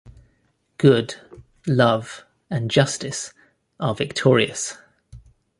[0.79, 1.13] Good,
[1.67, 3.35] Love and Justice
[3.79, 4.79] are victorious.